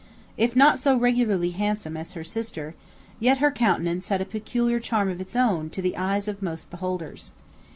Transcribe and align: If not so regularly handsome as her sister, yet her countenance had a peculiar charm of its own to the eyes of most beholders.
If 0.35 0.55
not 0.55 0.79
so 0.79 0.97
regularly 0.97 1.51
handsome 1.51 1.95
as 1.95 2.13
her 2.13 2.23
sister, 2.23 2.73
yet 3.19 3.37
her 3.37 3.51
countenance 3.51 4.09
had 4.09 4.19
a 4.19 4.25
peculiar 4.25 4.79
charm 4.79 5.09
of 5.11 5.21
its 5.21 5.35
own 5.35 5.69
to 5.77 5.81
the 5.83 5.95
eyes 5.95 6.27
of 6.27 6.41
most 6.41 6.71
beholders. 6.71 7.33